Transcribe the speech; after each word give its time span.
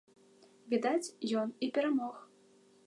Відаць, 0.71 1.13
ён 1.43 1.55
і 1.67 1.71
перамог. 1.77 2.15